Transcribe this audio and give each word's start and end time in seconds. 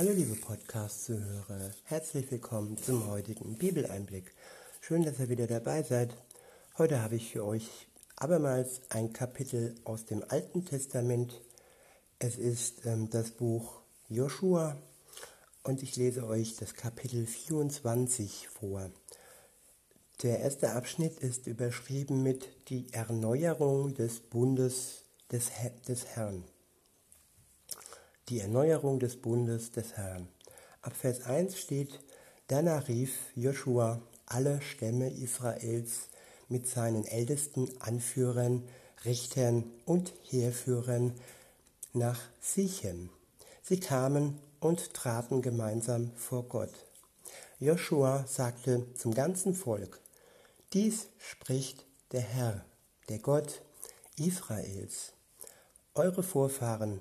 Hallo 0.00 0.12
liebe 0.12 0.34
Podcast-Zuhörer, 0.34 1.72
herzlich 1.84 2.30
willkommen 2.30 2.78
zum 2.78 3.06
heutigen 3.08 3.58
Bibeleinblick. 3.58 4.32
Schön, 4.80 5.02
dass 5.02 5.20
ihr 5.20 5.28
wieder 5.28 5.46
dabei 5.46 5.82
seid. 5.82 6.16
Heute 6.78 7.02
habe 7.02 7.16
ich 7.16 7.30
für 7.30 7.44
euch 7.44 7.68
abermals 8.16 8.80
ein 8.88 9.12
Kapitel 9.12 9.74
aus 9.84 10.06
dem 10.06 10.24
Alten 10.26 10.64
Testament. 10.64 11.42
Es 12.18 12.38
ist 12.38 12.86
ähm, 12.86 13.10
das 13.10 13.32
Buch 13.32 13.82
Joshua 14.08 14.74
und 15.64 15.82
ich 15.82 15.96
lese 15.96 16.26
euch 16.26 16.56
das 16.56 16.72
Kapitel 16.72 17.26
24 17.26 18.48
vor. 18.48 18.90
Der 20.22 20.40
erste 20.40 20.70
Abschnitt 20.70 21.18
ist 21.18 21.46
überschrieben 21.46 22.22
mit 22.22 22.48
die 22.70 22.90
Erneuerung 22.94 23.92
des 23.92 24.20
Bundes 24.20 25.02
des, 25.30 25.50
Her 25.50 25.72
des 25.86 26.06
Herrn 26.06 26.42
die 28.30 28.40
Erneuerung 28.40 29.00
des 29.00 29.16
Bundes 29.16 29.72
des 29.72 29.96
Herrn. 29.96 30.28
Ab 30.82 30.94
Vers 30.94 31.26
1 31.26 31.58
steht, 31.58 32.00
danach 32.46 32.86
rief 32.86 33.12
Joshua 33.34 34.00
alle 34.24 34.62
Stämme 34.62 35.10
Israels 35.10 36.08
mit 36.48 36.68
seinen 36.68 37.04
ältesten 37.04 37.68
Anführern, 37.80 38.62
Richtern 39.04 39.64
und 39.84 40.12
Heerführern 40.28 41.12
nach 41.92 42.20
Sichem. 42.40 43.10
Sie 43.62 43.80
kamen 43.80 44.38
und 44.60 44.94
traten 44.94 45.42
gemeinsam 45.42 46.12
vor 46.14 46.44
Gott. 46.44 46.72
Joshua 47.58 48.24
sagte 48.28 48.86
zum 48.94 49.12
ganzen 49.12 49.54
Volk, 49.54 50.00
dies 50.72 51.08
spricht 51.18 51.84
der 52.12 52.20
Herr, 52.20 52.64
der 53.08 53.18
Gott 53.18 53.60
Israels. 54.16 55.12
Eure 55.94 56.22
Vorfahren 56.22 57.00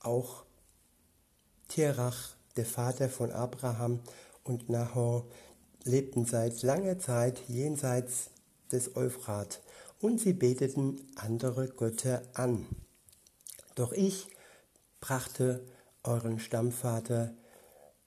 auch 0.00 0.44
Terach, 1.68 2.36
der 2.56 2.66
Vater 2.66 3.08
von 3.08 3.30
Abraham 3.30 4.00
und 4.44 4.68
Nahor, 4.68 5.26
lebten 5.84 6.24
seit 6.24 6.62
langer 6.62 6.98
Zeit 6.98 7.42
jenseits 7.48 8.30
des 8.72 8.96
Euphrat 8.96 9.62
und 10.00 10.20
sie 10.20 10.32
beteten 10.32 10.96
andere 11.16 11.68
Götter 11.68 12.22
an. 12.34 12.66
Doch 13.74 13.92
ich 13.92 14.28
brachte 15.00 15.64
euren 16.02 16.38
Stammvater 16.38 17.34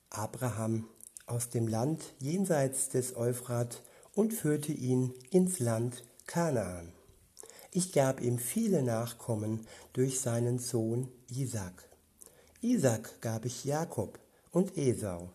Abraham 0.10 0.88
aus 1.26 1.50
dem 1.50 1.68
Land 1.68 2.14
jenseits 2.20 2.90
des 2.90 3.16
Euphrat 3.16 3.82
und 4.14 4.34
führte 4.34 4.74
ihn 4.74 5.14
ins 5.30 5.60
Land 5.60 6.04
Kanaan. 6.28 6.92
Ich 7.74 7.94
gab 7.94 8.20
ihm 8.20 8.38
viele 8.38 8.84
Nachkommen 8.84 9.66
durch 9.94 10.20
seinen 10.20 10.60
Sohn 10.60 11.08
Isaac. 11.30 11.88
Isaac 12.62 13.22
gab 13.22 13.46
ich 13.46 13.64
Jakob 13.64 14.20
und 14.52 14.78
Esau. 14.78 15.30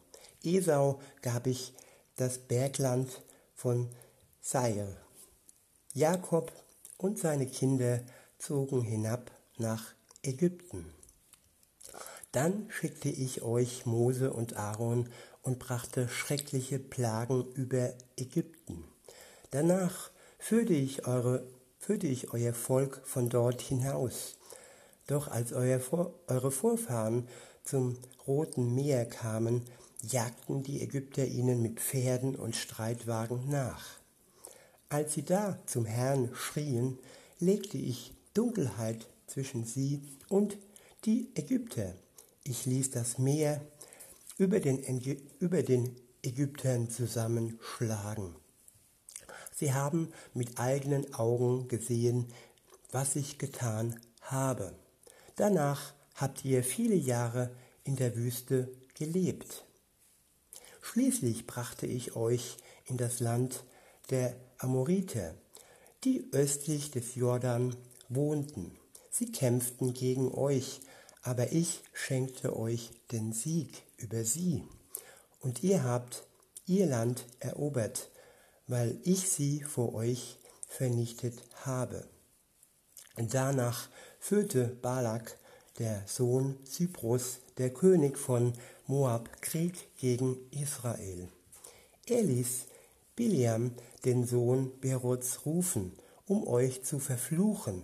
Esau 0.44 1.00
gab 1.22 1.46
ich 1.46 1.72
das 2.16 2.36
Bergland 2.36 3.22
von 3.54 3.88
Seir. 4.42 4.86
Jakob 5.94 6.52
und 6.98 7.18
seine 7.18 7.46
Kinder 7.46 8.02
zogen 8.38 8.82
hinab 8.82 9.30
nach 9.56 9.94
Ägypten. 10.22 10.92
Dann 12.32 12.66
schickte 12.68 13.08
ich 13.08 13.40
euch 13.40 13.86
Mose 13.86 14.30
und 14.30 14.56
Aaron 14.56 15.08
und 15.40 15.58
brachte 15.58 16.06
schreckliche 16.10 16.78
Plagen 16.78 17.46
über 17.54 17.94
Ägypten. 18.18 18.84
Danach 19.52 20.10
führte 20.38 20.74
ich 20.74 21.06
eure 21.06 21.55
führte 21.86 22.08
ich 22.08 22.32
euer 22.32 22.52
Volk 22.52 23.00
von 23.04 23.28
dort 23.28 23.62
hinaus. 23.62 24.38
Doch 25.06 25.28
als 25.28 25.52
euer 25.52 25.80
eure 26.26 26.50
Vorfahren 26.50 27.28
zum 27.62 27.96
Roten 28.26 28.74
Meer 28.74 29.06
kamen, 29.06 29.62
jagten 30.02 30.64
die 30.64 30.82
Ägypter 30.82 31.24
ihnen 31.24 31.62
mit 31.62 31.78
Pferden 31.78 32.34
und 32.34 32.56
Streitwagen 32.56 33.48
nach. 33.48 34.00
Als 34.88 35.14
sie 35.14 35.22
da 35.22 35.60
zum 35.66 35.84
Herrn 35.84 36.30
schrien, 36.34 36.98
legte 37.38 37.78
ich 37.78 38.12
Dunkelheit 38.34 39.06
zwischen 39.28 39.64
sie 39.64 40.02
und 40.28 40.58
die 41.04 41.30
Ägypter. 41.36 41.94
Ich 42.42 42.66
ließ 42.66 42.90
das 42.90 43.18
Meer 43.18 43.60
über 44.38 44.58
den, 44.58 44.80
über 45.38 45.62
den 45.62 45.94
Ägyptern 46.22 46.90
zusammenschlagen. 46.90 48.34
Sie 49.58 49.72
haben 49.72 50.12
mit 50.34 50.58
eigenen 50.58 51.14
Augen 51.14 51.66
gesehen, 51.66 52.26
was 52.92 53.16
ich 53.16 53.38
getan 53.38 53.98
habe. 54.20 54.74
Danach 55.34 55.94
habt 56.14 56.44
ihr 56.44 56.62
viele 56.62 56.94
Jahre 56.94 57.50
in 57.82 57.96
der 57.96 58.16
Wüste 58.16 58.70
gelebt. 58.94 59.64
Schließlich 60.82 61.46
brachte 61.46 61.86
ich 61.86 62.16
euch 62.16 62.58
in 62.84 62.98
das 62.98 63.20
Land 63.20 63.64
der 64.10 64.36
Amoriter, 64.58 65.34
die 66.04 66.28
östlich 66.32 66.90
des 66.90 67.14
Jordan 67.14 67.74
wohnten. 68.10 68.76
Sie 69.08 69.32
kämpften 69.32 69.94
gegen 69.94 70.34
euch, 70.34 70.82
aber 71.22 71.52
ich 71.52 71.82
schenkte 71.94 72.54
euch 72.54 72.90
den 73.10 73.32
Sieg 73.32 73.84
über 73.96 74.22
sie. 74.22 74.64
Und 75.40 75.62
ihr 75.62 75.82
habt 75.82 76.24
ihr 76.66 76.84
Land 76.84 77.24
erobert 77.40 78.10
weil 78.66 78.98
ich 79.02 79.28
sie 79.28 79.62
vor 79.62 79.94
euch 79.94 80.38
vernichtet 80.66 81.42
habe. 81.64 82.08
Danach 83.16 83.88
führte 84.18 84.66
Balak, 84.82 85.38
der 85.78 86.02
Sohn 86.06 86.58
Cyprus, 86.64 87.40
der 87.58 87.70
König 87.70 88.18
von 88.18 88.52
Moab, 88.86 89.40
Krieg 89.42 89.74
gegen 89.96 90.36
Israel. 90.50 91.28
Er 92.06 92.22
ließ 92.22 92.66
Biliam, 93.14 93.72
den 94.04 94.26
Sohn 94.26 94.78
Berots, 94.80 95.46
rufen, 95.46 95.92
um 96.26 96.46
euch 96.46 96.84
zu 96.84 96.98
verfluchen. 96.98 97.82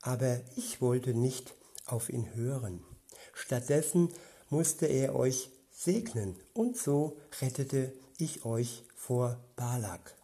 Aber 0.00 0.40
ich 0.56 0.80
wollte 0.80 1.14
nicht 1.14 1.54
auf 1.86 2.08
ihn 2.08 2.34
hören. 2.34 2.84
Stattdessen 3.32 4.10
musste 4.50 4.86
er 4.86 5.14
euch 5.14 5.50
segnen, 5.74 6.36
und 6.54 6.76
so 6.76 7.18
rettete 7.40 7.92
ich 8.16 8.44
euch 8.44 8.84
vor 8.94 9.38
Balak. 9.56 10.14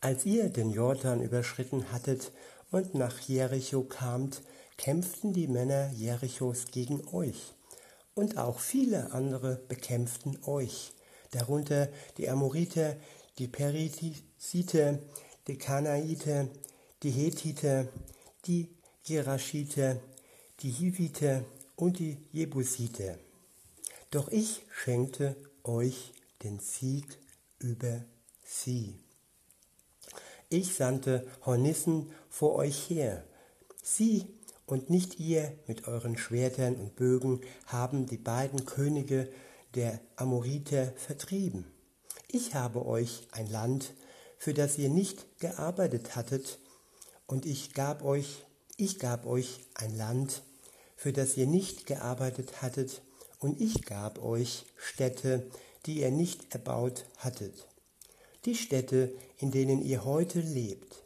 Als 0.00 0.24
ihr 0.24 0.48
den 0.48 0.70
Jordan 0.70 1.22
überschritten 1.22 1.92
hattet 1.92 2.32
und 2.70 2.94
nach 2.94 3.20
Jericho 3.20 3.82
kamt, 3.82 4.42
kämpften 4.76 5.32
die 5.32 5.48
Männer 5.48 5.90
Jerichos 5.92 6.66
gegen 6.70 7.06
euch, 7.08 7.52
und 8.14 8.38
auch 8.38 8.58
viele 8.58 9.12
andere 9.12 9.56
bekämpften 9.68 10.38
euch, 10.44 10.92
darunter 11.30 11.88
die 12.16 12.28
Amoriter, 12.28 12.96
die 13.38 13.46
Periziter, 13.48 14.98
die 15.46 15.58
Kanaiter, 15.58 16.48
die 17.02 17.10
Hethiter, 17.10 17.86
die 18.46 18.68
Gerashiter, 19.06 20.00
die 20.60 20.70
Hiviter 20.70 21.44
und 21.76 21.98
die 21.98 22.18
Jebusiter. 22.32 23.16
Doch 24.10 24.28
ich 24.28 24.62
schenkte 24.70 25.36
euch 25.64 26.12
den 26.42 26.60
Sieg 26.60 27.18
über 27.58 28.04
sie. 28.42 28.98
Ich 30.48 30.74
sandte 30.74 31.26
Hornissen 31.44 32.10
vor 32.30 32.54
euch 32.54 32.88
her. 32.88 33.24
Sie 33.82 34.26
und 34.64 34.88
nicht 34.88 35.20
ihr 35.20 35.58
mit 35.66 35.88
euren 35.88 36.16
Schwertern 36.16 36.76
und 36.76 36.96
Bögen 36.96 37.42
haben 37.66 38.06
die 38.06 38.16
beiden 38.16 38.64
Könige 38.64 39.28
der 39.74 40.00
Amoriter 40.16 40.92
vertrieben. 40.96 41.66
Ich 42.28 42.54
habe 42.54 42.86
euch 42.86 43.28
ein 43.32 43.50
Land, 43.50 43.94
für 44.38 44.54
das 44.54 44.78
ihr 44.78 44.88
nicht 44.88 45.38
gearbeitet 45.38 46.16
hattet, 46.16 46.58
und 47.26 47.44
ich 47.44 47.74
gab 47.74 48.02
euch, 48.02 48.46
ich 48.78 48.98
gab 48.98 49.26
euch 49.26 49.60
ein 49.74 49.94
Land, 49.94 50.42
für 50.96 51.12
das 51.12 51.36
ihr 51.36 51.46
nicht 51.46 51.84
gearbeitet 51.84 52.62
hattet, 52.62 53.02
und 53.38 53.60
ich 53.60 53.84
gab 53.84 54.22
euch 54.22 54.66
Städte, 54.76 55.50
die 55.86 56.00
ihr 56.00 56.10
nicht 56.10 56.52
erbaut 56.52 57.06
hattet, 57.18 57.66
die 58.44 58.54
Städte, 58.54 59.12
in 59.38 59.50
denen 59.50 59.82
ihr 59.82 60.04
heute 60.04 60.40
lebt. 60.40 61.04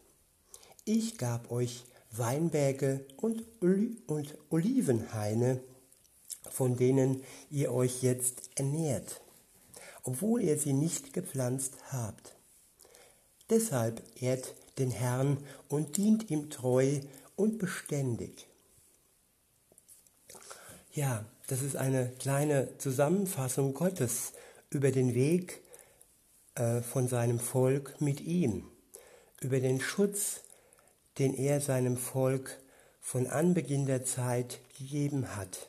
Ich 0.84 1.18
gab 1.18 1.50
euch 1.50 1.84
Weinberge 2.10 3.06
und, 3.16 3.42
Oli 3.60 3.96
und 4.06 4.36
Olivenhaine, 4.50 5.60
von 6.50 6.76
denen 6.76 7.22
ihr 7.50 7.72
euch 7.72 8.02
jetzt 8.02 8.50
ernährt, 8.56 9.20
obwohl 10.02 10.42
ihr 10.42 10.58
sie 10.58 10.72
nicht 10.72 11.12
gepflanzt 11.12 11.74
habt. 11.90 12.34
Deshalb 13.48 14.02
ehrt 14.20 14.54
den 14.78 14.90
Herrn 14.90 15.38
und 15.68 15.96
dient 15.96 16.30
ihm 16.30 16.50
treu 16.50 17.00
und 17.36 17.58
beständig. 17.58 18.46
Ja, 20.92 21.24
das 21.52 21.60
ist 21.60 21.76
eine 21.76 22.10
kleine 22.18 22.78
Zusammenfassung 22.78 23.74
Gottes 23.74 24.32
über 24.70 24.90
den 24.90 25.12
Weg 25.12 25.60
äh, 26.54 26.80
von 26.80 27.08
seinem 27.08 27.38
Volk 27.38 28.00
mit 28.00 28.22
ihm, 28.22 28.70
über 29.42 29.60
den 29.60 29.78
Schutz, 29.78 30.44
den 31.18 31.34
er 31.34 31.60
seinem 31.60 31.98
Volk 31.98 32.58
von 33.02 33.26
Anbeginn 33.26 33.84
der 33.84 34.02
Zeit 34.02 34.60
gegeben 34.78 35.36
hat, 35.36 35.68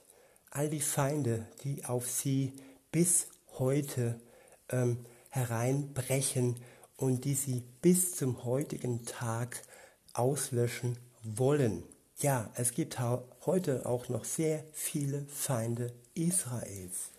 all 0.52 0.70
die 0.70 0.80
Feinde, 0.80 1.48
die 1.66 1.84
auf 1.84 2.10
sie 2.10 2.54
bis 2.94 3.28
heute 3.58 4.22
ähm, 4.70 5.06
hereinbrechen 5.32 6.56
und 6.96 7.26
die 7.26 7.36
sie 7.36 7.62
bis 7.82 8.16
zum 8.16 8.46
heutigen 8.46 9.04
Tag 9.04 9.62
auslöschen 10.14 10.98
wollen. 11.24 11.84
Ja, 12.20 12.50
es 12.56 12.72
gibt 12.72 13.00
heute 13.45 13.86
auch 13.86 14.10
noch 14.10 14.25
sehr 14.25 14.63
viele 14.74 15.25
Feinde 15.25 15.94
Israels. 16.13 17.12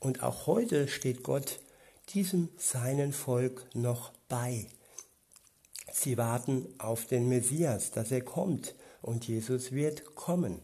Und 0.00 0.22
auch 0.22 0.46
heute 0.46 0.88
steht 0.88 1.22
Gott 1.22 1.60
diesem 2.10 2.48
seinen 2.56 3.12
Volk 3.12 3.66
noch 3.74 4.12
bei. 4.28 4.68
Sie 5.92 6.16
warten 6.16 6.66
auf 6.78 7.06
den 7.06 7.28
Messias, 7.28 7.90
dass 7.90 8.10
er 8.10 8.22
kommt 8.22 8.74
und 9.02 9.26
Jesus 9.26 9.72
wird 9.72 10.14
kommen. 10.14 10.60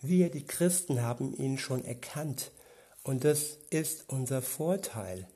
Wir, 0.00 0.30
die 0.30 0.44
Christen, 0.44 1.02
haben 1.02 1.34
ihn 1.34 1.58
schon 1.58 1.84
erkannt 1.84 2.50
und 3.02 3.24
das 3.24 3.58
ist 3.70 4.04
unser 4.08 4.42
Vorteil. 4.42 5.28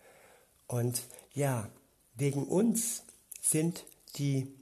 Und 0.66 1.02
ja, 1.32 1.70
wegen 2.14 2.44
uns 2.44 3.04
sind 3.40 3.84
die 4.16 4.57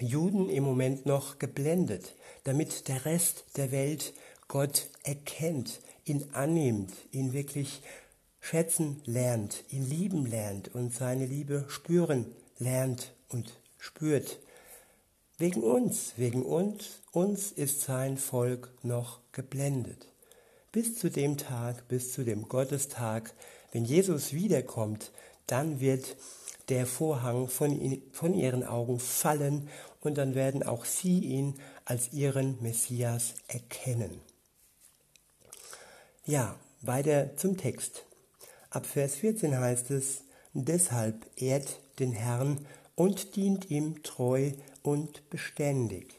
Juden 0.00 0.48
im 0.48 0.64
Moment 0.64 1.06
noch 1.06 1.38
geblendet, 1.38 2.14
damit 2.44 2.88
der 2.88 3.04
Rest 3.04 3.44
der 3.56 3.70
Welt 3.70 4.12
Gott 4.48 4.88
erkennt, 5.04 5.80
ihn 6.04 6.26
annimmt, 6.32 6.92
ihn 7.12 7.32
wirklich 7.32 7.82
schätzen 8.40 9.00
lernt, 9.04 9.64
ihn 9.70 9.88
lieben 9.88 10.26
lernt 10.26 10.74
und 10.74 10.92
seine 10.92 11.26
Liebe 11.26 11.64
spüren 11.68 12.26
lernt 12.58 13.14
und 13.28 13.58
spürt. 13.78 14.38
Wegen 15.38 15.62
uns, 15.62 16.14
wegen 16.16 16.42
uns, 16.42 17.02
uns 17.12 17.52
ist 17.52 17.80
sein 17.80 18.18
Volk 18.18 18.72
noch 18.82 19.20
geblendet. 19.32 20.08
Bis 20.72 20.98
zu 20.98 21.10
dem 21.10 21.36
Tag, 21.36 21.88
bis 21.88 22.12
zu 22.12 22.24
dem 22.24 22.48
Gottestag, 22.48 23.32
wenn 23.72 23.84
Jesus 23.84 24.32
wiederkommt, 24.32 25.10
dann 25.46 25.80
wird 25.80 26.16
der 26.68 26.86
Vorhang 26.86 27.48
von, 27.48 28.02
von 28.12 28.34
ihren 28.34 28.64
Augen 28.64 28.98
fallen 28.98 29.68
und 30.00 30.18
dann 30.18 30.34
werden 30.34 30.62
auch 30.62 30.84
sie 30.84 31.18
ihn 31.18 31.54
als 31.84 32.12
ihren 32.12 32.62
Messias 32.62 33.34
erkennen. 33.48 34.20
Ja, 36.24 36.56
weiter 36.80 37.36
zum 37.36 37.56
Text. 37.56 38.04
Ab 38.70 38.86
Vers 38.86 39.16
14 39.16 39.58
heißt 39.58 39.90
es, 39.90 40.22
deshalb 40.52 41.26
ehrt 41.36 41.80
den 41.98 42.12
Herrn 42.12 42.66
und 42.94 43.36
dient 43.36 43.70
ihm 43.70 44.02
treu 44.02 44.52
und 44.82 45.28
beständig. 45.30 46.14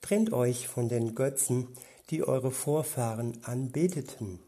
Trennt 0.00 0.32
euch 0.32 0.68
von 0.68 0.88
den 0.88 1.14
Götzen, 1.14 1.68
die 2.10 2.22
eure 2.26 2.50
Vorfahren 2.50 3.38
anbeteten, 3.44 4.38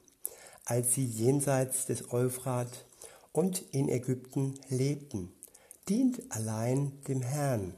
als 0.64 0.94
sie 0.94 1.04
jenseits 1.04 1.86
des 1.86 2.12
Euphrat 2.12 2.86
und 3.36 3.62
in 3.72 3.88
Ägypten 3.88 4.54
lebten. 4.68 5.32
Dient 5.88 6.22
allein 6.30 6.92
dem 7.06 7.22
Herrn. 7.22 7.74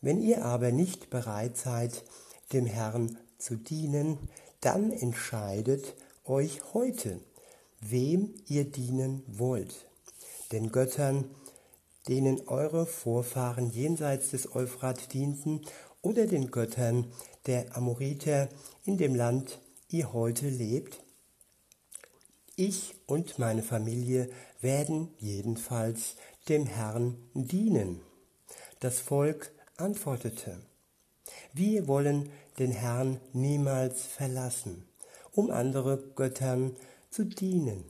Wenn 0.00 0.20
ihr 0.20 0.44
aber 0.44 0.72
nicht 0.72 1.08
bereit 1.08 1.56
seid, 1.56 2.04
dem 2.52 2.66
Herrn 2.66 3.16
zu 3.38 3.56
dienen, 3.56 4.18
dann 4.60 4.90
entscheidet 4.90 5.94
euch 6.24 6.74
heute, 6.74 7.20
wem 7.80 8.34
ihr 8.46 8.64
dienen 8.64 9.22
wollt. 9.28 9.86
Den 10.50 10.72
Göttern, 10.72 11.30
denen 12.08 12.48
eure 12.48 12.84
Vorfahren 12.84 13.70
jenseits 13.70 14.30
des 14.30 14.54
Euphrat 14.54 15.12
dienten, 15.12 15.62
oder 16.02 16.26
den 16.26 16.50
Göttern 16.50 17.12
der 17.46 17.76
Amoriter 17.76 18.48
in 18.84 18.98
dem 18.98 19.14
Land 19.14 19.60
ihr 19.90 20.12
heute 20.12 20.48
lebt? 20.48 21.02
Ich 22.60 22.96
und 23.06 23.38
meine 23.38 23.62
Familie 23.62 24.28
werden 24.60 25.14
jedenfalls 25.20 26.16
dem 26.48 26.66
Herrn 26.66 27.16
dienen. 27.32 28.00
Das 28.80 28.98
Volk 28.98 29.52
antwortete, 29.76 30.58
wir 31.52 31.86
wollen 31.86 32.32
den 32.58 32.72
Herrn 32.72 33.20
niemals 33.32 34.06
verlassen, 34.06 34.88
um 35.30 35.52
andere 35.52 35.98
Göttern 36.16 36.74
zu 37.10 37.26
dienen. 37.26 37.84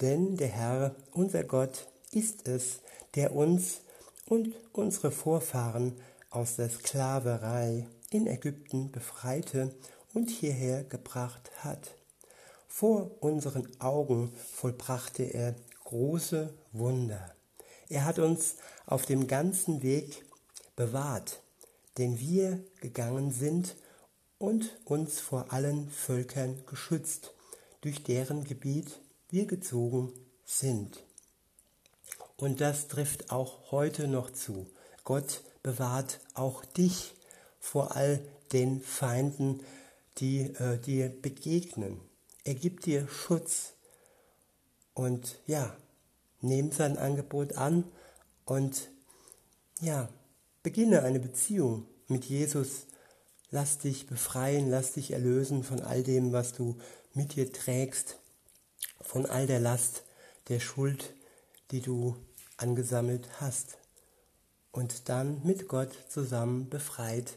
Denn 0.00 0.36
der 0.36 0.48
Herr, 0.48 0.96
unser 1.12 1.44
Gott, 1.44 1.86
ist 2.10 2.48
es, 2.48 2.80
der 3.14 3.36
uns 3.36 3.82
und 4.28 4.52
unsere 4.72 5.12
Vorfahren 5.12 5.92
aus 6.30 6.56
der 6.56 6.70
Sklaverei 6.70 7.86
in 8.10 8.26
Ägypten 8.26 8.90
befreite 8.90 9.72
und 10.12 10.28
hierher 10.28 10.82
gebracht 10.82 11.52
hat. 11.58 11.95
Vor 12.78 13.10
unseren 13.20 13.66
Augen 13.80 14.30
vollbrachte 14.52 15.22
er 15.22 15.56
große 15.84 16.52
Wunder. 16.72 17.34
Er 17.88 18.04
hat 18.04 18.18
uns 18.18 18.56
auf 18.84 19.06
dem 19.06 19.28
ganzen 19.28 19.82
Weg 19.82 20.26
bewahrt, 20.76 21.40
den 21.96 22.20
wir 22.20 22.62
gegangen 22.82 23.30
sind 23.30 23.76
und 24.36 24.78
uns 24.84 25.20
vor 25.20 25.54
allen 25.54 25.88
Völkern 25.88 26.66
geschützt, 26.66 27.32
durch 27.80 28.02
deren 28.02 28.44
Gebiet 28.44 29.00
wir 29.30 29.46
gezogen 29.46 30.12
sind. 30.44 31.02
Und 32.36 32.60
das 32.60 32.88
trifft 32.88 33.30
auch 33.30 33.70
heute 33.70 34.06
noch 34.06 34.30
zu. 34.30 34.66
Gott 35.02 35.44
bewahrt 35.62 36.20
auch 36.34 36.62
dich 36.62 37.14
vor 37.58 37.96
all 37.96 38.20
den 38.52 38.82
Feinden, 38.82 39.60
die 40.18 40.40
äh, 40.40 40.78
dir 40.78 41.08
begegnen. 41.08 42.02
Er 42.46 42.54
gibt 42.54 42.86
dir 42.86 43.08
Schutz. 43.08 43.72
Und 44.94 45.40
ja, 45.48 45.76
nimm 46.40 46.70
sein 46.70 46.96
Angebot 46.96 47.54
an 47.54 47.82
und 48.44 48.88
ja, 49.80 50.08
beginne 50.62 51.02
eine 51.02 51.18
Beziehung 51.18 51.88
mit 52.06 52.24
Jesus. 52.24 52.86
Lass 53.50 53.78
dich 53.78 54.06
befreien, 54.06 54.70
lass 54.70 54.92
dich 54.92 55.10
erlösen 55.10 55.64
von 55.64 55.80
all 55.80 56.04
dem, 56.04 56.32
was 56.32 56.52
du 56.52 56.78
mit 57.14 57.34
dir 57.34 57.52
trägst, 57.52 58.20
von 59.00 59.26
all 59.26 59.48
der 59.48 59.58
Last, 59.58 60.04
der 60.46 60.60
Schuld, 60.60 61.14
die 61.72 61.80
du 61.80 62.14
angesammelt 62.58 63.40
hast. 63.40 63.76
Und 64.70 65.08
dann 65.08 65.44
mit 65.44 65.66
Gott 65.66 65.90
zusammen 66.08 66.70
befreit 66.70 67.34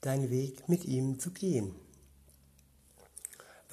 deinen 0.00 0.30
Weg 0.30 0.68
mit 0.68 0.84
ihm 0.84 1.18
zu 1.18 1.32
gehen. 1.32 1.74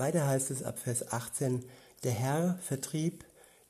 Weiter 0.02 0.26
heißt 0.26 0.50
es 0.50 0.64
ab 0.64 0.80
Vers 0.80 1.14
18, 1.14 1.64
der 2.04 2.12
Herr 2.12 2.58
vertrieb 2.64 3.24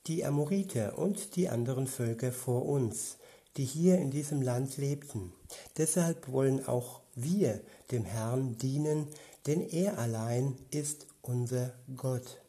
die 0.06 0.24
Amoriter 0.24 0.96
und 0.96 1.36
die 1.36 1.50
anderen 1.50 1.86
Völker 1.86 2.32
vor 2.32 2.64
uns, 2.64 3.18
die 3.58 3.66
hier 3.66 3.98
in 3.98 4.10
diesem 4.10 4.40
Land 4.40 4.78
lebten. 4.78 5.34
Deshalb 5.76 6.32
wollen 6.32 6.66
auch 6.66 7.02
wir 7.14 7.60
dem 7.90 8.06
Herrn 8.06 8.56
dienen, 8.56 9.08
denn 9.46 9.60
er 9.60 9.98
allein 9.98 10.56
ist 10.70 11.06
unser 11.20 11.74
Gott. 11.98 12.40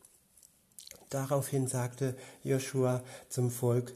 Daraufhin 1.10 1.68
sagte 1.68 2.16
Joshua 2.42 3.04
zum 3.28 3.52
Volk, 3.52 3.94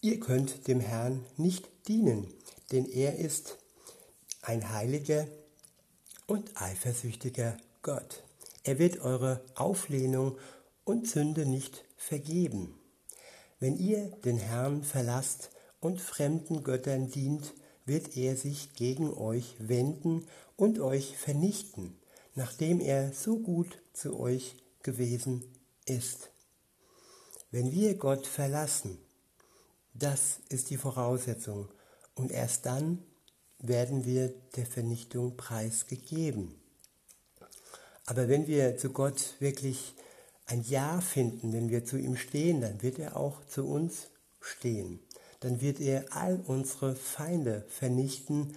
ihr 0.00 0.18
könnt 0.18 0.66
dem 0.66 0.80
Herrn 0.80 1.24
nicht 1.36 1.68
dienen, 1.86 2.26
denn 2.72 2.86
er 2.86 3.20
ist 3.20 3.56
ein 4.42 4.72
heiliger 4.72 5.28
und 6.26 6.60
eifersüchtiger 6.60 7.56
Gott. 7.82 8.24
Er 8.62 8.78
wird 8.78 9.00
eure 9.00 9.42
Auflehnung 9.54 10.36
und 10.84 11.08
Sünde 11.08 11.46
nicht 11.46 11.84
vergeben. 11.96 12.78
Wenn 13.58 13.76
ihr 13.76 14.10
den 14.24 14.38
Herrn 14.38 14.82
verlasst 14.82 15.50
und 15.80 16.00
fremden 16.00 16.62
Göttern 16.62 17.10
dient, 17.10 17.54
wird 17.86 18.16
er 18.16 18.36
sich 18.36 18.74
gegen 18.74 19.12
euch 19.12 19.56
wenden 19.58 20.26
und 20.56 20.78
euch 20.78 21.16
vernichten, 21.16 21.98
nachdem 22.34 22.80
er 22.80 23.12
so 23.12 23.38
gut 23.38 23.82
zu 23.92 24.18
euch 24.18 24.56
gewesen 24.82 25.44
ist. 25.86 26.30
Wenn 27.50 27.72
wir 27.72 27.96
Gott 27.96 28.26
verlassen, 28.26 28.98
das 29.94 30.40
ist 30.48 30.70
die 30.70 30.76
Voraussetzung, 30.76 31.68
und 32.14 32.30
erst 32.30 32.66
dann 32.66 33.02
werden 33.58 34.04
wir 34.04 34.28
der 34.56 34.66
Vernichtung 34.66 35.36
preisgegeben. 35.36 36.59
Aber 38.10 38.28
wenn 38.28 38.48
wir 38.48 38.76
zu 38.76 38.90
Gott 38.90 39.36
wirklich 39.38 39.94
ein 40.46 40.64
Ja 40.64 41.00
finden, 41.00 41.52
wenn 41.52 41.70
wir 41.70 41.84
zu 41.84 41.96
ihm 41.96 42.16
stehen, 42.16 42.60
dann 42.60 42.82
wird 42.82 42.98
er 42.98 43.16
auch 43.16 43.44
zu 43.46 43.64
uns 43.64 44.08
stehen. 44.40 44.98
Dann 45.38 45.60
wird 45.60 45.78
er 45.78 46.06
all 46.10 46.42
unsere 46.44 46.96
Feinde 46.96 47.64
vernichten 47.68 48.56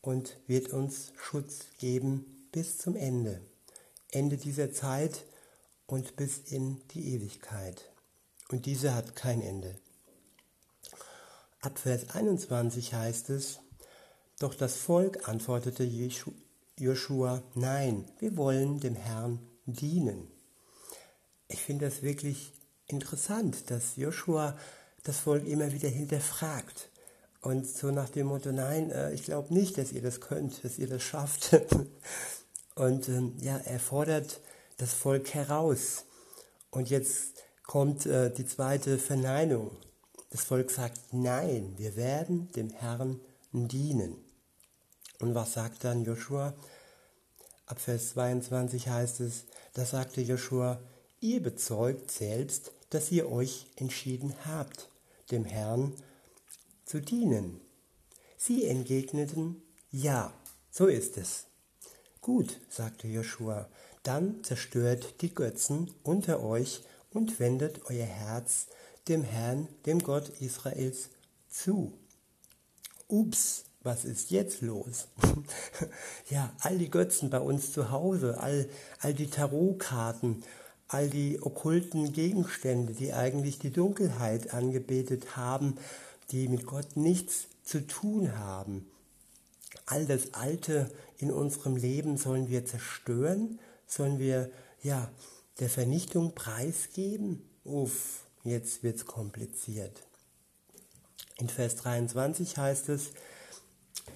und 0.00 0.36
wird 0.48 0.72
uns 0.72 1.12
Schutz 1.16 1.66
geben 1.78 2.48
bis 2.50 2.78
zum 2.78 2.96
Ende. 2.96 3.40
Ende 4.10 4.36
dieser 4.36 4.72
Zeit 4.72 5.24
und 5.86 6.16
bis 6.16 6.38
in 6.38 6.80
die 6.88 7.14
Ewigkeit. 7.14 7.92
Und 8.48 8.66
diese 8.66 8.92
hat 8.92 9.14
kein 9.14 9.40
Ende. 9.40 9.78
Ab 11.60 11.78
Vers 11.78 12.10
21 12.10 12.92
heißt 12.92 13.30
es, 13.30 13.60
doch 14.40 14.56
das 14.56 14.74
Volk 14.74 15.28
antwortete 15.28 15.84
Joshua, 16.80 17.42
nein, 17.54 18.06
wir 18.20 18.38
wollen 18.38 18.80
dem 18.80 18.94
Herrn 18.94 19.38
dienen. 19.66 20.28
ich 21.48 21.60
finde 21.60 21.84
das 21.84 22.02
wirklich 22.02 22.54
interessant, 22.86 23.70
dass 23.70 23.96
Joshua 23.96 24.56
das 25.02 25.18
Volk 25.18 25.46
immer 25.46 25.72
wieder 25.72 25.90
hinterfragt. 25.90 26.88
Und 27.42 27.66
so 27.68 27.90
nach 27.90 28.08
dem 28.08 28.28
Motto, 28.28 28.50
nein, 28.50 28.90
äh, 28.90 29.12
ich 29.12 29.24
glaube 29.24 29.52
nicht, 29.52 29.76
dass 29.76 29.92
ihr 29.92 30.00
das 30.00 30.22
könnt, 30.22 30.64
dass 30.64 30.78
ihr 30.78 30.88
das 30.88 31.02
schafft. 31.02 31.50
Und 32.74 33.08
ähm, 33.10 33.34
ja, 33.40 33.58
er 33.58 33.78
fordert 33.78 34.40
das 34.78 34.94
Volk 34.94 35.34
heraus. 35.34 36.06
Und 36.70 36.88
jetzt 36.88 37.34
kommt 37.64 38.06
äh, 38.06 38.32
die 38.32 38.46
zweite 38.46 38.98
Verneinung. 38.98 39.76
Das 40.30 40.44
Volk 40.44 40.70
sagt, 40.70 40.98
nein, 41.12 41.74
wir 41.76 41.94
werden 41.96 42.50
dem 42.52 42.70
Herrn 42.70 43.20
dienen. 43.52 44.16
Und 45.20 45.34
was 45.34 45.52
sagt 45.52 45.84
dann 45.84 46.04
Joshua? 46.04 46.54
Ab 47.66 47.80
Vers 47.80 48.10
22 48.10 48.88
heißt 48.88 49.20
es, 49.20 49.44
da 49.74 49.84
sagte 49.84 50.20
Joshua, 50.22 50.80
ihr 51.20 51.40
bezeugt 51.40 52.10
selbst, 52.10 52.72
dass 52.90 53.12
ihr 53.12 53.30
euch 53.30 53.66
entschieden 53.76 54.34
habt, 54.44 54.88
dem 55.30 55.44
Herrn 55.44 55.94
zu 56.84 57.00
dienen. 57.00 57.60
Sie 58.36 58.66
entgegneten, 58.66 59.62
ja, 59.92 60.32
so 60.70 60.86
ist 60.86 61.16
es. 61.16 61.44
Gut, 62.20 62.58
sagte 62.68 63.06
Joshua, 63.06 63.68
dann 64.02 64.42
zerstört 64.42 65.20
die 65.20 65.34
Götzen 65.34 65.92
unter 66.02 66.42
euch 66.42 66.82
und 67.12 67.38
wendet 67.38 67.84
euer 67.90 68.06
Herz 68.06 68.66
dem 69.08 69.22
Herrn, 69.22 69.68
dem 69.86 70.00
Gott 70.00 70.28
Israels, 70.40 71.10
zu. 71.48 71.92
Ups, 73.08 73.64
was 73.82 74.04
ist 74.04 74.30
jetzt 74.30 74.60
los? 74.60 75.08
ja, 76.30 76.52
all 76.60 76.78
die 76.78 76.90
Götzen 76.90 77.30
bei 77.30 77.40
uns 77.40 77.72
zu 77.72 77.90
Hause, 77.90 78.38
all, 78.40 78.68
all 79.00 79.14
die 79.14 79.28
Tarotkarten, 79.28 80.42
all 80.88 81.08
die 81.08 81.40
okkulten 81.40 82.12
Gegenstände, 82.12 82.92
die 82.92 83.12
eigentlich 83.12 83.58
die 83.58 83.70
Dunkelheit 83.70 84.52
angebetet 84.52 85.36
haben, 85.36 85.78
die 86.30 86.48
mit 86.48 86.66
Gott 86.66 86.96
nichts 86.96 87.46
zu 87.64 87.86
tun 87.86 88.36
haben. 88.36 88.86
All 89.86 90.04
das 90.06 90.34
Alte 90.34 90.90
in 91.18 91.30
unserem 91.30 91.76
Leben 91.76 92.16
sollen 92.16 92.48
wir 92.48 92.66
zerstören, 92.66 93.58
sollen 93.86 94.18
wir 94.18 94.50
ja 94.82 95.10
der 95.58 95.68
Vernichtung 95.68 96.34
preisgeben. 96.34 97.42
Uff, 97.64 98.24
jetzt 98.44 98.82
wird's 98.82 99.06
kompliziert. 99.06 100.02
In 101.38 101.48
Vers 101.48 101.76
23 101.76 102.56
heißt 102.56 102.88
es, 102.90 103.12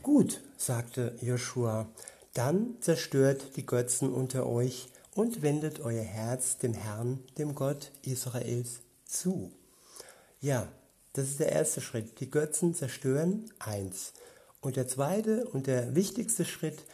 Gut, 0.02 0.40
sagte 0.56 1.16
Joshua, 1.20 1.88
dann 2.34 2.76
zerstört 2.80 3.56
die 3.56 3.64
Götzen 3.64 4.12
unter 4.12 4.46
euch 4.46 4.88
und 5.14 5.42
wendet 5.42 5.80
euer 5.80 6.02
Herz 6.02 6.58
dem 6.58 6.74
Herrn, 6.74 7.20
dem 7.38 7.54
Gott 7.54 7.90
Israels, 8.02 8.80
zu. 9.06 9.52
Ja, 10.40 10.68
das 11.14 11.28
ist 11.28 11.40
der 11.40 11.52
erste 11.52 11.80
Schritt. 11.80 12.20
Die 12.20 12.30
Götzen 12.30 12.74
zerstören 12.74 13.50
eins. 13.60 14.12
Und 14.60 14.76
der 14.76 14.88
zweite 14.88 15.46
und 15.46 15.66
der 15.66 15.94
wichtigste 15.94 16.44
Schritt, 16.44 16.84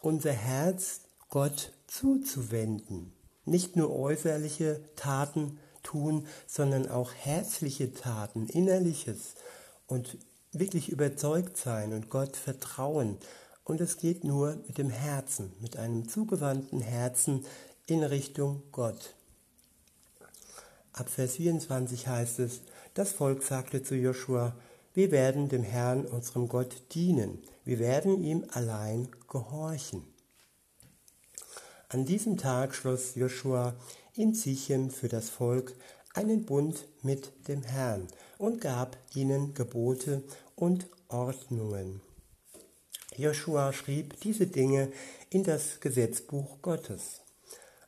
unser 0.00 0.32
Herz 0.32 1.02
Gott 1.30 1.72
zuzuwenden. 1.86 3.12
Nicht 3.44 3.76
nur 3.76 3.96
äußerliche 3.96 4.80
Taten 4.96 5.58
tun, 5.82 6.26
sondern 6.46 6.88
auch 6.88 7.12
herzliche 7.12 7.92
Taten, 7.94 8.48
innerliches 8.48 9.34
und 9.86 10.18
wirklich 10.52 10.90
überzeugt 10.90 11.56
sein 11.56 11.92
und 11.92 12.10
Gott 12.10 12.36
vertrauen. 12.36 13.18
Und 13.64 13.80
es 13.80 13.96
geht 13.96 14.24
nur 14.24 14.56
mit 14.66 14.78
dem 14.78 14.90
Herzen, 14.90 15.52
mit 15.60 15.76
einem 15.76 16.08
zugewandten 16.08 16.80
Herzen 16.80 17.44
in 17.86 18.02
Richtung 18.02 18.62
Gott. 18.72 19.14
Ab 20.92 21.08
Vers 21.08 21.36
24 21.36 22.06
heißt 22.06 22.38
es, 22.40 22.60
das 22.94 23.12
Volk 23.12 23.42
sagte 23.42 23.82
zu 23.82 23.94
Joshua, 23.94 24.54
wir 24.94 25.10
werden 25.10 25.48
dem 25.48 25.62
Herrn, 25.62 26.04
unserem 26.04 26.48
Gott, 26.48 26.82
dienen. 26.94 27.38
Wir 27.64 27.78
werden 27.78 28.22
ihm 28.22 28.44
allein 28.50 29.08
gehorchen. 29.30 30.04
An 31.88 32.04
diesem 32.04 32.36
Tag 32.36 32.74
schloss 32.74 33.14
Joshua 33.14 33.74
in 34.14 34.34
Sichem 34.34 34.90
für 34.90 35.08
das 35.08 35.30
Volk 35.30 35.74
einen 36.14 36.44
Bund 36.44 36.86
mit 37.02 37.32
dem 37.48 37.62
Herrn 37.62 38.08
und 38.36 38.60
gab 38.60 38.98
ihnen 39.14 39.54
Gebote 39.54 40.22
und 40.56 40.86
Ordnungen. 41.08 42.00
Joshua 43.16 43.72
schrieb 43.72 44.20
diese 44.20 44.46
Dinge 44.46 44.90
in 45.30 45.44
das 45.44 45.80
Gesetzbuch 45.80 46.62
Gottes. 46.62 47.20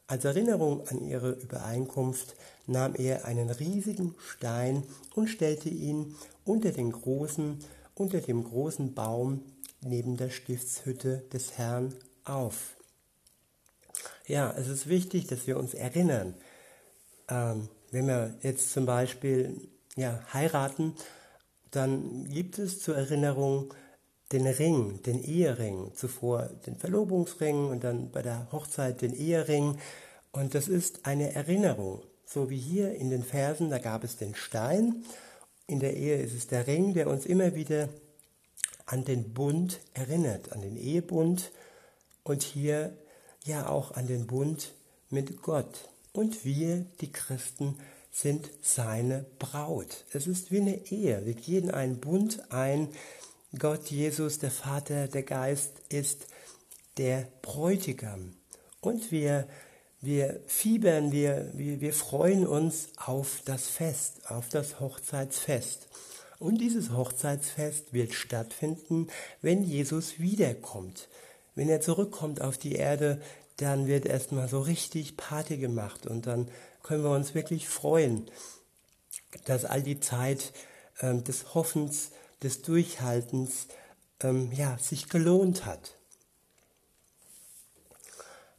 Als 0.07 0.25
Erinnerung 0.25 0.87
an 0.89 1.07
ihre 1.07 1.31
Übereinkunft 1.31 2.37
nahm 2.67 2.95
er 2.95 3.25
einen 3.25 3.51
riesigen 3.51 4.15
Stein 4.19 4.83
und 5.15 5.29
stellte 5.29 5.71
ihn 5.71 6.15
unter, 6.45 6.73
den 6.73 6.93
großen, 6.93 7.59
unter 7.95 8.21
dem 8.21 8.45
großen 8.45 8.95
Baum 8.95 9.43
neben 9.81 10.17
der 10.17 10.31
Stiftshütte 10.31 11.25
des 11.33 11.57
Herrn 11.57 11.95
auf. 12.25 12.77
Ja, 14.27 14.55
es 14.57 14.69
ist 14.69 14.89
wichtig, 14.89 15.27
dass 15.27 15.47
wir 15.47 15.59
uns 15.59 15.75
erinnern, 15.75 16.35
ähm, 17.29 17.69
wenn 17.91 18.07
wir 18.07 18.35
jetzt 18.43 18.73
zum 18.73 18.87
Beispiel 18.87 19.61
ja, 19.97 20.21
heiraten, 20.33 20.95
dann 21.77 22.29
gibt 22.29 22.59
es 22.59 22.81
zur 22.81 22.97
Erinnerung 22.97 23.73
den 24.33 24.47
Ring, 24.47 25.03
den 25.03 25.23
Ehering, 25.23 25.93
zuvor 25.95 26.51
den 26.67 26.77
Verlobungsring 26.77 27.69
und 27.69 27.85
dann 27.85 28.11
bei 28.11 28.23
der 28.23 28.51
Hochzeit 28.53 29.03
den 29.03 29.15
Ehering. 29.15 29.79
Und 30.33 30.55
das 30.55 30.69
ist 30.69 31.07
eine 31.07 31.35
Erinnerung. 31.35 32.03
So 32.27 32.51
wie 32.51 32.59
hier 32.59 32.95
in 32.95 33.11
den 33.11 33.23
Versen, 33.23 33.71
da 33.71 33.79
gab 33.79 34.03
es 34.03 34.17
den 34.17 34.35
Stein. 34.35 35.05
In 35.67 35.81
der 35.81 35.97
Ehe 35.97 36.17
ist 36.17 36.35
es 36.35 36.47
der 36.47 36.67
Ring, 36.67 36.95
der 36.95 37.09
uns 37.09 37.27
immer 37.27 37.55
wieder 37.55 37.89
an 38.87 39.05
den 39.05 39.33
Bund 39.33 39.81
erinnert, 39.95 40.53
an 40.53 40.63
den 40.63 40.77
Ehebund 40.77 41.53
und 42.23 42.43
hier 42.43 42.97
ja 43.45 43.69
auch 43.69 43.93
an 43.93 44.07
den 44.07 44.27
Bund 44.27 44.73
mit 45.11 45.43
Gott. 45.43 45.89
Und 46.13 46.45
wir, 46.45 46.87
die 47.01 47.13
Christen, 47.13 47.77
sind 48.15 48.49
seine 48.63 49.27
Braut. 49.41 50.05
Es 50.13 50.29
ist 50.29 50.53
wie 50.53 50.61
eine 50.61 50.87
Ehe. 50.87 51.27
Wir 51.27 51.35
gehen 51.35 51.73
einen 51.73 51.99
Bund 51.99 52.53
ein, 52.53 52.89
Gott, 53.59 53.91
Jesus, 53.91 54.39
der 54.39 54.53
Vater, 54.53 55.09
der 55.09 55.25
Geist 55.25 55.73
ist 55.89 56.29
der 56.97 57.27
Bräutigam. 57.43 58.37
Und 58.81 59.11
wir, 59.11 59.49
wir 60.01 60.41
fiebern, 60.47 61.11
wir, 61.11 61.51
wir, 61.55 61.81
wir 61.81 61.93
freuen 61.93 62.47
uns 62.47 62.91
auf 62.97 63.43
das 63.45 63.67
Fest, 63.67 64.31
auf 64.31 64.49
das 64.49 64.79
Hochzeitsfest. 64.79 65.89
Und 66.39 66.61
dieses 66.61 66.93
Hochzeitsfest 66.93 67.93
wird 67.93 68.15
stattfinden, 68.15 69.09
wenn 69.43 69.65
Jesus 69.65 70.21
wiederkommt. 70.21 71.09
Wenn 71.57 71.69
er 71.69 71.81
zurückkommt 71.81 72.41
auf 72.41 72.59
die 72.59 72.77
Erde, 72.77 73.21
dann 73.57 73.89
wird 73.89 74.07
erstmal 74.07 74.49
so 74.49 74.61
richtig 74.61 75.17
Party 75.17 75.57
gemacht 75.57 76.07
und 76.07 76.27
dann 76.27 76.49
können 76.85 77.03
wir 77.03 77.11
uns 77.11 77.35
wirklich 77.35 77.69
freuen, 77.69 78.31
dass 79.47 79.65
all 79.65 79.83
die 79.83 79.99
Zeit 79.99 80.53
äh, 80.99 81.17
des 81.17 81.55
Hoffens, 81.55 82.11
des 82.43 82.63
Durchhaltens 82.63 83.67
ähm, 84.21 84.53
ja, 84.53 84.79
sich 84.79 85.09
gelohnt 85.09 85.67
hat. 85.67 85.97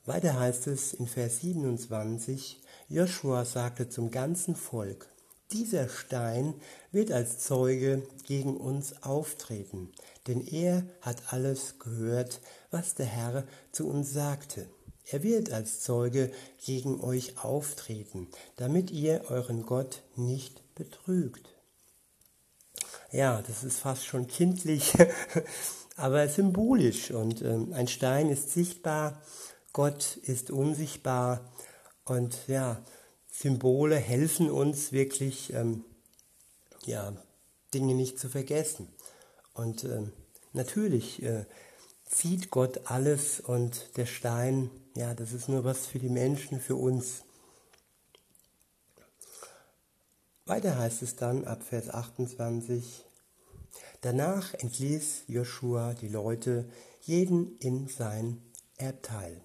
Weiter 0.05 0.37
heißt 0.39 0.67
es 0.67 0.93
in 0.93 1.07
Vers 1.07 1.39
27, 1.39 2.61
Joshua 2.89 3.45
sagte 3.45 3.89
zum 3.89 4.11
ganzen 4.11 4.55
Volk, 4.55 5.07
dieser 5.51 5.87
Stein 5.87 6.55
wird 6.91 7.11
als 7.11 7.39
Zeuge 7.39 8.07
gegen 8.25 8.57
uns 8.57 9.03
auftreten, 9.03 9.91
denn 10.27 10.45
er 10.45 10.83
hat 11.01 11.33
alles 11.33 11.79
gehört, 11.79 12.41
was 12.71 12.95
der 12.95 13.05
Herr 13.05 13.45
zu 13.71 13.87
uns 13.87 14.11
sagte. 14.11 14.67
Er 15.11 15.23
wird 15.23 15.51
als 15.51 15.81
Zeuge 15.81 16.31
gegen 16.63 16.99
euch 17.01 17.43
auftreten, 17.43 18.27
damit 18.55 18.91
ihr 18.91 19.25
euren 19.29 19.65
Gott 19.65 20.01
nicht 20.15 20.63
betrügt 20.75 21.55
ja, 23.15 23.41
das 23.41 23.63
ist 23.63 23.79
fast 23.79 24.05
schon 24.05 24.27
kindlich, 24.27 24.93
aber 25.95 26.27
symbolisch. 26.27 27.11
Und 27.11 27.41
ähm, 27.41 27.73
ein 27.73 27.87
Stein 27.87 28.29
ist 28.29 28.51
sichtbar, 28.51 29.21
Gott 29.73 30.17
ist 30.17 30.51
unsichtbar. 30.51 31.51
Und 32.03 32.47
ja, 32.47 32.83
Symbole 33.31 33.95
helfen 33.95 34.49
uns 34.49 34.91
wirklich, 34.91 35.53
ähm, 35.53 35.83
ja, 36.85 37.13
Dinge 37.73 37.95
nicht 37.95 38.19
zu 38.19 38.29
vergessen. 38.29 38.87
Und 39.53 39.83
ähm, 39.85 40.11
natürlich 40.53 41.23
äh, 41.23 41.45
sieht 42.07 42.51
Gott 42.51 42.81
alles 42.85 43.39
und 43.39 43.97
der 43.97 44.05
Stein, 44.05 44.69
ja, 44.95 45.13
das 45.13 45.33
ist 45.33 45.49
nur 45.49 45.63
was 45.63 45.85
für 45.85 45.99
die 45.99 46.09
Menschen, 46.09 46.59
für 46.59 46.75
uns. 46.75 47.23
Weiter 50.45 50.77
heißt 50.77 51.01
es 51.01 51.15
dann 51.15 51.45
ab 51.45 51.63
Vers 51.63 51.89
28, 51.89 53.05
Danach 54.01 54.53
entließ 54.53 55.23
Joshua 55.27 55.95
die 55.95 56.09
Leute, 56.09 56.69
jeden 57.01 57.57
in 57.57 57.87
sein 57.87 58.39
Erbteil. 58.77 59.41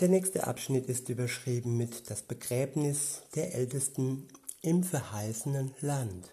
Der 0.00 0.08
nächste 0.08 0.46
Abschnitt 0.46 0.86
ist 0.86 1.10
überschrieben 1.10 1.76
mit 1.76 2.10
das 2.10 2.22
Begräbnis 2.22 3.22
der 3.34 3.54
Ältesten 3.54 4.28
im 4.62 4.82
verheißenen 4.82 5.74
Land. 5.80 6.32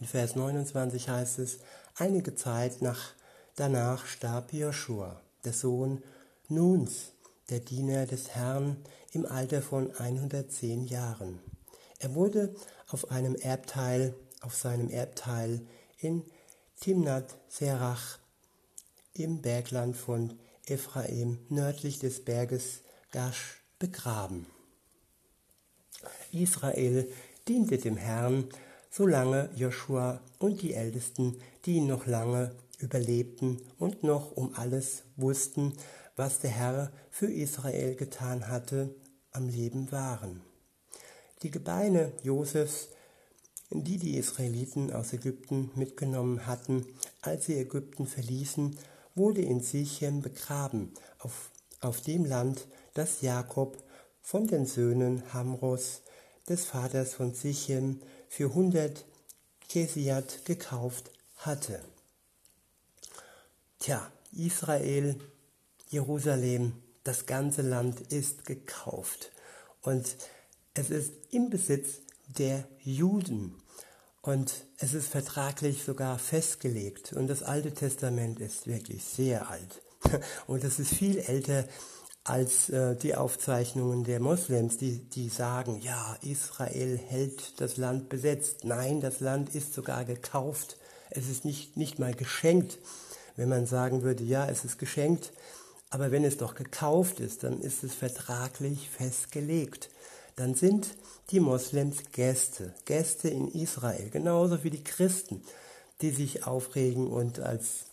In 0.00 0.06
Vers 0.06 0.36
29 0.36 1.08
heißt 1.08 1.38
es, 1.38 1.58
einige 1.96 2.34
Zeit 2.34 2.82
nach, 2.82 3.12
danach 3.56 4.06
starb 4.06 4.52
Joshua, 4.52 5.20
der 5.44 5.52
Sohn 5.52 6.02
Nuns, 6.48 7.12
der 7.50 7.60
Diener 7.60 8.06
des 8.06 8.30
Herrn, 8.30 8.76
im 9.12 9.26
Alter 9.26 9.62
von 9.62 9.94
110 9.96 10.84
Jahren. 10.84 11.40
Er 11.98 12.14
wurde 12.14 12.54
auf 12.88 13.10
einem 13.10 13.34
Erbteil, 13.34 14.14
auf 14.42 14.54
seinem 14.54 14.90
Erbteil 14.90 15.60
in 15.98 16.22
Timnat 16.80 17.36
Serach 17.48 18.18
im 19.14 19.40
Bergland 19.40 19.96
von 19.96 20.38
Ephraim 20.66 21.38
nördlich 21.48 21.98
des 21.98 22.24
Berges 22.24 22.82
Gash 23.12 23.62
begraben. 23.78 24.46
Israel 26.32 27.10
diente 27.48 27.78
dem 27.78 27.96
Herrn, 27.96 28.48
solange 28.96 29.50
Joshua 29.54 30.22
und 30.38 30.62
die 30.62 30.72
Ältesten, 30.72 31.36
die 31.66 31.74
ihn 31.74 31.86
noch 31.86 32.06
lange 32.06 32.52
überlebten 32.78 33.60
und 33.78 34.02
noch 34.02 34.32
um 34.32 34.54
alles 34.54 35.02
wussten, 35.16 35.74
was 36.16 36.40
der 36.40 36.50
Herr 36.50 36.92
für 37.10 37.30
Israel 37.30 37.94
getan 37.94 38.48
hatte, 38.48 38.94
am 39.32 39.50
Leben 39.50 39.92
waren. 39.92 40.40
Die 41.42 41.50
Gebeine 41.50 42.12
Josefs, 42.22 42.88
die 43.70 43.98
die 43.98 44.16
Israeliten 44.16 44.90
aus 44.90 45.12
Ägypten 45.12 45.70
mitgenommen 45.74 46.46
hatten, 46.46 46.86
als 47.20 47.44
sie 47.46 47.58
Ägypten 47.58 48.06
verließen, 48.06 48.78
wurde 49.14 49.42
in 49.42 49.60
Sichem 49.60 50.22
begraben, 50.22 50.94
auf, 51.18 51.50
auf 51.80 52.00
dem 52.00 52.24
Land, 52.24 52.66
das 52.94 53.20
Jakob 53.20 53.76
von 54.22 54.46
den 54.46 54.64
Söhnen 54.64 55.34
Hamros, 55.34 56.00
des 56.48 56.64
Vaters 56.64 57.12
von 57.14 57.34
Sichem, 57.34 58.00
für 58.28 58.54
hundert 58.54 59.04
Kesiat 59.68 60.44
gekauft 60.44 61.10
hatte. 61.36 61.80
Tja, 63.78 64.10
Israel, 64.32 65.16
Jerusalem, 65.88 66.72
das 67.04 67.26
ganze 67.26 67.62
Land 67.62 68.00
ist 68.12 68.44
gekauft 68.44 69.32
und 69.82 70.16
es 70.74 70.90
ist 70.90 71.12
im 71.30 71.50
Besitz 71.50 72.00
der 72.26 72.66
Juden. 72.82 73.54
Und 74.22 74.64
es 74.78 74.92
ist 74.92 75.06
vertraglich 75.06 75.84
sogar 75.84 76.18
festgelegt. 76.18 77.12
Und 77.12 77.28
das 77.28 77.44
Alte 77.44 77.72
Testament 77.72 78.40
ist 78.40 78.66
wirklich 78.66 79.04
sehr 79.04 79.48
alt. 79.48 79.80
Und 80.48 80.64
es 80.64 80.80
ist 80.80 80.94
viel 80.94 81.18
älter 81.18 81.64
als 82.26 82.68
äh, 82.70 82.96
die 82.96 83.14
Aufzeichnungen 83.14 84.02
der 84.02 84.18
Moslems, 84.18 84.78
die, 84.78 84.98
die 84.98 85.28
sagen, 85.28 85.80
ja, 85.80 86.16
Israel 86.22 86.98
hält 86.98 87.60
das 87.60 87.76
Land 87.76 88.08
besetzt. 88.08 88.64
Nein, 88.64 89.00
das 89.00 89.20
Land 89.20 89.54
ist 89.54 89.74
sogar 89.74 90.04
gekauft. 90.04 90.76
Es 91.10 91.28
ist 91.28 91.44
nicht, 91.44 91.76
nicht 91.76 92.00
mal 92.00 92.14
geschenkt. 92.14 92.78
Wenn 93.36 93.48
man 93.48 93.66
sagen 93.66 94.02
würde, 94.02 94.24
ja, 94.24 94.48
es 94.48 94.64
ist 94.64 94.78
geschenkt, 94.78 95.32
aber 95.90 96.10
wenn 96.10 96.24
es 96.24 96.36
doch 96.36 96.54
gekauft 96.54 97.20
ist, 97.20 97.44
dann 97.44 97.60
ist 97.60 97.84
es 97.84 97.94
vertraglich 97.94 98.90
festgelegt. 98.90 99.90
Dann 100.34 100.54
sind 100.54 100.96
die 101.30 101.40
Moslems 101.40 102.10
Gäste, 102.12 102.74
Gäste 102.86 103.28
in 103.28 103.48
Israel, 103.48 104.10
genauso 104.10 104.64
wie 104.64 104.70
die 104.70 104.82
Christen, 104.82 105.42
die 106.00 106.10
sich 106.10 106.44
aufregen 106.44 107.06
und 107.06 107.40
als, 107.40 107.86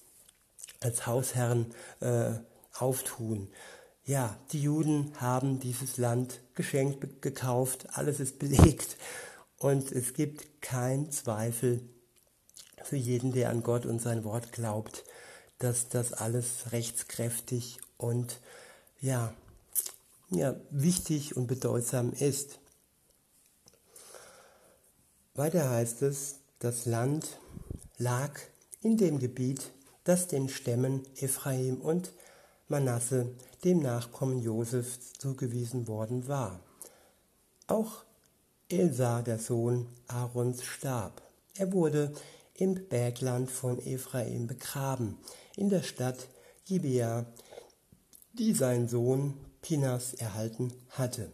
als 0.79 1.05
Hausherren 1.05 1.73
äh, 1.99 2.31
auftun. 2.73 3.49
Ja, 4.05 4.37
die 4.51 4.61
Juden 4.61 5.13
haben 5.21 5.61
dieses 5.61 5.97
Land 5.97 6.41
geschenkt, 6.55 7.21
gekauft, 7.21 7.87
alles 7.93 8.19
ist 8.19 8.37
belegt 8.37 8.97
und 9.59 9.93
es 9.93 10.13
gibt 10.13 10.61
keinen 10.61 11.09
Zweifel 11.11 11.81
für 12.83 12.97
jeden, 12.97 13.31
der 13.31 13.49
an 13.49 13.63
Gott 13.63 13.85
und 13.85 14.01
sein 14.01 14.25
Wort 14.25 14.51
glaubt, 14.51 15.05
dass 15.57 15.87
das 15.87 16.11
alles 16.11 16.73
rechtskräftig 16.73 17.77
und 17.97 18.41
ja, 18.99 19.33
ja, 20.31 20.55
wichtig 20.69 21.37
und 21.37 21.47
bedeutsam 21.47 22.11
ist. 22.11 22.59
Weiter 25.33 25.69
heißt 25.69 26.01
es, 26.01 26.39
das 26.59 26.85
Land 26.85 27.39
lag 27.97 28.37
in 28.81 28.97
dem 28.97 29.19
Gebiet, 29.19 29.71
das 30.03 30.27
den 30.27 30.49
Stämmen 30.49 31.03
Ephraim 31.15 31.79
und 31.79 32.11
Manasse, 32.67 33.33
dem 33.63 33.79
Nachkommen 33.79 34.41
Josefs, 34.41 35.13
zugewiesen 35.13 35.87
worden 35.87 36.27
war. 36.27 36.59
Auch 37.67 38.03
Elsa, 38.69 39.21
der 39.21 39.39
Sohn 39.39 39.87
Aarons, 40.07 40.63
starb. 40.63 41.21
Er 41.55 41.71
wurde 41.71 42.13
im 42.55 42.87
Bergland 42.87 43.49
von 43.49 43.79
Ephraim 43.79 44.47
begraben, 44.47 45.17
in 45.55 45.69
der 45.69 45.83
Stadt 45.83 46.27
Gibea, 46.65 47.25
die 48.33 48.53
sein 48.53 48.87
Sohn 48.87 49.37
Pinas 49.61 50.13
erhalten 50.13 50.73
hatte. 50.89 51.31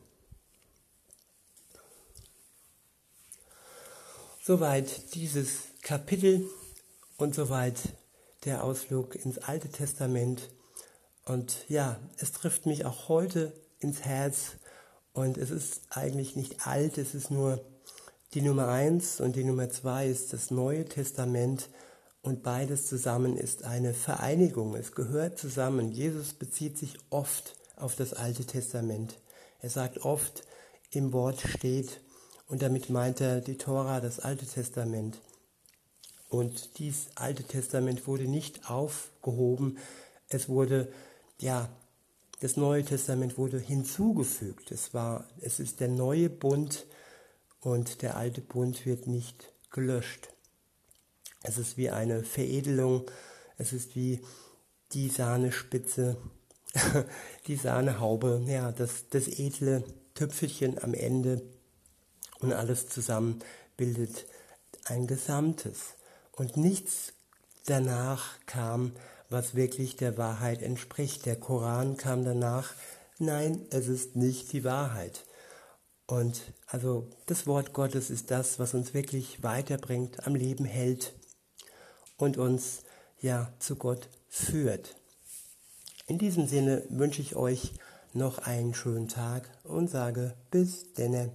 Soweit 4.42 5.14
dieses 5.14 5.50
Kapitel 5.82 6.48
und 7.18 7.36
soweit 7.36 7.78
der 8.46 8.64
Ausflug 8.64 9.16
ins 9.16 9.38
Alte 9.38 9.70
Testament. 9.70 10.50
Und 11.30 11.70
ja, 11.70 12.00
es 12.18 12.32
trifft 12.32 12.66
mich 12.66 12.86
auch 12.86 13.08
heute 13.08 13.54
ins 13.78 14.02
Herz. 14.02 14.54
Und 15.14 15.38
es 15.38 15.52
ist 15.52 15.82
eigentlich 15.92 16.36
nicht 16.36 16.66
alt, 16.66 16.98
es 16.98 17.14
ist 17.14 17.30
nur 17.30 17.64
die 18.34 18.42
Nummer 18.42 18.70
eins 18.70 19.22
und 19.22 19.36
die 19.36 19.44
Nummer 19.44 19.70
zwei 19.70 20.08
ist 20.08 20.34
das 20.34 20.50
Neue 20.50 20.86
Testament. 20.86 21.70
Und 22.24 22.42
beides 22.42 22.88
zusammen 22.88 23.38
ist 23.38 23.64
eine 23.64 23.94
Vereinigung. 23.94 24.76
Es 24.76 24.94
gehört 24.94 25.38
zusammen. 25.38 25.92
Jesus 25.92 26.34
bezieht 26.34 26.80
sich 26.80 26.98
oft 27.12 27.56
auf 27.76 27.96
das 27.96 28.16
Alte 28.16 28.46
Testament. 28.46 29.20
Er 29.62 29.70
sagt 29.70 30.00
oft, 30.00 30.42
im 30.90 31.14
Wort 31.14 31.42
steht, 31.42 32.02
und 32.48 32.64
damit 32.64 32.90
meint 32.90 33.22
er 33.22 33.40
die 33.42 33.60
Tora, 33.60 34.02
das 34.02 34.20
Alte 34.20 34.48
Testament. 34.48 35.20
Und 36.28 36.80
dieses 36.80 37.06
Alte 37.14 37.44
Testament 37.44 38.08
wurde 38.08 38.24
nicht 38.24 38.68
aufgehoben, 38.68 39.78
es 40.30 40.50
wurde, 40.50 40.92
ja, 41.40 41.70
das 42.42 42.56
Neue 42.56 42.86
Testament 42.86 43.38
wurde 43.38 43.60
hinzugefügt. 43.60 44.72
Es 44.72 44.94
war, 44.94 45.28
es 45.42 45.60
ist 45.60 45.80
der 45.80 45.90
neue 45.90 46.30
Bund 46.30 46.86
und 47.60 48.02
der 48.02 48.16
alte 48.16 48.42
Bund 48.42 48.86
wird 48.86 49.08
nicht 49.08 49.52
gelöscht. 49.72 50.30
Es 51.44 51.58
ist 51.58 51.78
wie 51.78 51.90
eine 51.90 52.24
Veredelung, 52.24 53.10
es 53.58 53.74
ist 53.74 53.96
wie 53.96 54.22
die 54.94 55.10
Sahnespitze, 55.10 56.18
die 57.48 57.56
Sahnehaube, 57.56 58.44
ja, 58.48 58.72
das, 58.72 59.10
das 59.10 59.28
edle 59.28 59.84
Tüpfelchen 60.16 60.82
am 60.82 60.94
Ende 60.94 61.42
und 62.40 62.54
alles 62.54 62.88
zusammen 62.88 63.40
bildet 63.78 64.26
ein 64.86 65.08
Gesamtes. 65.08 65.96
Und 66.32 66.58
nichts 66.58 67.14
danach 67.66 68.40
kam, 68.46 68.94
was 69.30 69.56
wirklich 69.56 69.96
der 69.96 70.18
Wahrheit 70.18 70.62
entspricht. 70.62 71.26
Der 71.26 71.36
Koran 71.36 71.98
kam 71.98 72.26
danach. 72.26 72.74
Nein, 73.20 73.66
es 73.70 73.88
ist 73.88 74.16
nicht 74.16 74.52
die 74.54 74.64
Wahrheit. 74.64 75.26
Und 76.08 76.42
also 76.66 77.08
das 77.28 77.46
Wort 77.46 77.74
Gottes 77.74 78.10
ist 78.10 78.32
das, 78.32 78.58
was 78.58 78.74
uns 78.74 78.94
wirklich 78.94 79.44
weiterbringt, 79.44 80.26
am 80.26 80.34
Leben 80.34 80.66
hält 80.66 81.14
und 82.18 82.38
uns 82.38 82.82
ja 83.22 83.54
zu 83.60 83.76
Gott 83.76 84.10
führt. 84.28 84.96
In 86.08 86.18
diesem 86.18 86.48
Sinne 86.48 86.84
wünsche 86.90 87.22
ich 87.22 87.36
euch 87.36 87.74
noch 88.14 88.40
einen 88.40 88.74
schönen 88.74 89.08
Tag 89.08 89.50
und 89.64 89.90
sage 89.90 90.34
bis 90.50 90.94
denne. 90.94 91.32